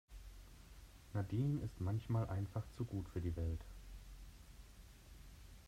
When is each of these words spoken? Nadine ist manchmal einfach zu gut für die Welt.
Nadine 1.13 1.61
ist 1.63 1.79
manchmal 1.79 2.25
einfach 2.27 2.67
zu 2.75 2.85
gut 2.85 3.07
für 3.09 3.21
die 3.21 3.35
Welt. 3.35 3.63